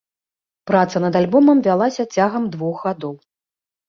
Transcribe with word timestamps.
Праца 0.69 1.01
над 1.03 1.17
альбомам 1.19 1.57
вялася 1.67 2.05
цягам 2.15 2.47
двух 2.57 2.81
гадоў. 2.87 3.13